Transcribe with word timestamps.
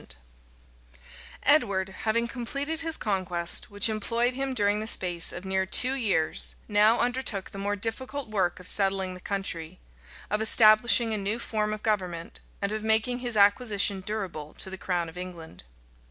}Edward, 1.43 1.89
having 1.89 2.27
completed 2.27 2.79
his 2.79 2.97
conquest, 2.97 3.69
which 3.69 3.87
employed 3.87 4.33
him 4.33 4.55
during 4.55 4.79
the 4.79 4.87
space 4.87 5.31
of 5.31 5.45
near 5.45 5.63
two 5.63 5.93
years, 5.93 6.55
now 6.67 6.99
undertook 6.99 7.51
the 7.51 7.59
more 7.59 7.75
difficult 7.75 8.27
work 8.27 8.59
of 8.59 8.67
settling 8.67 9.13
the 9.13 9.19
country, 9.19 9.79
of 10.31 10.41
establishing 10.41 11.13
a 11.13 11.19
new 11.19 11.37
form 11.37 11.71
of 11.71 11.83
government, 11.83 12.39
and 12.63 12.71
of 12.71 12.81
making 12.83 13.19
his 13.19 13.37
acquisition 13.37 14.01
durable 14.01 14.55
to 14.55 14.71
the 14.71 14.75
crown 14.79 15.07
of 15.07 15.19
England. 15.19 15.63